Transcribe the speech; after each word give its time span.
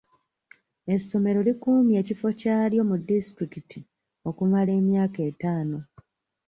Essomero 0.95 1.39
likuumye 1.47 1.95
ekifo 2.01 2.27
kyalyo 2.39 2.81
mu 2.89 2.95
disitulikiti 3.09 3.79
okumala 4.29 4.71
emyaka 4.79 5.19
etaano. 5.29 5.79